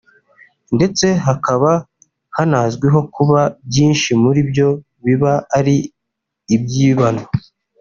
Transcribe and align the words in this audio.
ndetse 0.75 1.05
hakaba 1.27 1.71
hanazwiho 2.35 2.99
kuba 3.15 3.41
byinshi 3.67 4.09
muri 4.23 4.39
byo 4.49 4.69
biba 5.05 5.33
ari 5.57 5.75
ibyibano 6.55 7.23